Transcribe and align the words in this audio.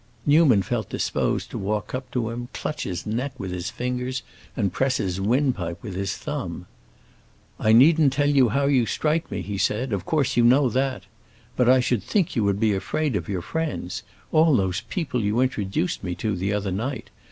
Newman 0.25 0.63
felt 0.63 0.89
disposed 0.89 1.51
to 1.51 1.59
walk 1.59 1.91
to 2.11 2.31
him, 2.31 2.47
clutch 2.53 2.85
his 2.85 3.05
neck 3.05 3.39
with 3.39 3.51
his 3.51 3.69
fingers 3.69 4.23
and 4.57 4.73
press 4.73 4.97
his 4.97 5.21
windpipe 5.21 5.77
with 5.83 5.93
his 5.93 6.17
thumb. 6.17 6.65
"I 7.59 7.71
needn't 7.71 8.11
tell 8.11 8.27
you 8.31 8.49
how 8.49 8.65
you 8.65 8.87
strike 8.87 9.29
me," 9.29 9.43
he 9.43 9.59
said; 9.59 9.93
"of 9.93 10.03
course 10.03 10.35
you 10.35 10.43
know 10.43 10.69
that. 10.69 11.03
But 11.55 11.69
I 11.69 11.81
should 11.81 12.01
think 12.01 12.35
you 12.35 12.43
would 12.43 12.59
be 12.59 12.73
afraid 12.73 13.15
of 13.15 13.29
your 13.29 13.43
friends—all 13.43 14.55
those 14.55 14.81
people 14.81 15.21
you 15.21 15.39
introduced 15.39 16.03
me 16.03 16.15
to 16.15 16.35
the 16.35 16.51
other 16.51 16.71
night. 16.71 17.11